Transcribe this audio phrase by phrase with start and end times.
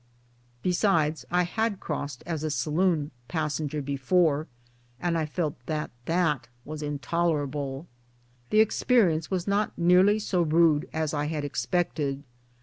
[0.63, 4.47] Besides, I had crossed as a saloon passenger before,
[4.99, 7.87] and I felt that that was intolerable "1
[8.49, 12.23] The experience was not nearly so rude as I had expected.